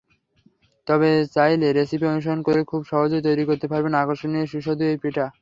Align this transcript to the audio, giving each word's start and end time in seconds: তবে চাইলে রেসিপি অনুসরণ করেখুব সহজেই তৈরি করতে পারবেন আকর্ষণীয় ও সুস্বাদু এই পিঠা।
তবে 0.87 1.09
চাইলে 1.35 1.67
রেসিপি 1.71 2.05
অনুসরণ 2.11 2.39
করেখুব 2.47 2.81
সহজেই 2.91 3.25
তৈরি 3.27 3.43
করতে 3.49 3.65
পারবেন 3.71 3.93
আকর্ষণীয় 3.97 4.45
ও 4.45 4.51
সুস্বাদু 4.51 4.83
এই 4.87 4.97
পিঠা। 5.03 5.25